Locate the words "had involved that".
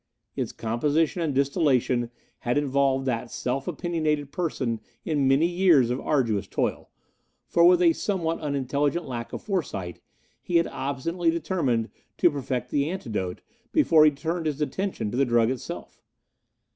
2.39-3.29